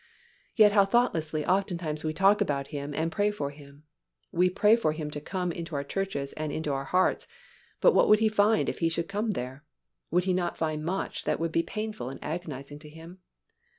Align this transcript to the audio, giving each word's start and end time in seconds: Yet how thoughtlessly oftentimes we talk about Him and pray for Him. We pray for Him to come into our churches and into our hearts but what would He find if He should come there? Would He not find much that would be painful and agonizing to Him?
Yet 0.55 0.71
how 0.71 0.83
thoughtlessly 0.85 1.45
oftentimes 1.45 2.03
we 2.03 2.11
talk 2.11 2.41
about 2.41 2.69
Him 2.69 2.91
and 2.95 3.11
pray 3.11 3.29
for 3.29 3.51
Him. 3.51 3.83
We 4.31 4.49
pray 4.49 4.75
for 4.75 4.93
Him 4.93 5.11
to 5.11 5.21
come 5.21 5.51
into 5.51 5.75
our 5.75 5.83
churches 5.83 6.33
and 6.33 6.51
into 6.51 6.71
our 6.71 6.85
hearts 6.85 7.27
but 7.81 7.93
what 7.93 8.09
would 8.09 8.17
He 8.17 8.27
find 8.27 8.67
if 8.67 8.79
He 8.79 8.89
should 8.89 9.07
come 9.07 9.33
there? 9.37 9.63
Would 10.09 10.23
He 10.23 10.33
not 10.33 10.57
find 10.57 10.83
much 10.83 11.25
that 11.25 11.39
would 11.39 11.51
be 11.51 11.61
painful 11.61 12.09
and 12.09 12.17
agonizing 12.23 12.79
to 12.79 12.89
Him? 12.89 13.19